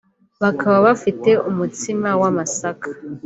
bakaba 0.43 0.77
bafite 0.87 1.29
umutsima 1.49 2.09
w’amasaka 2.21 2.87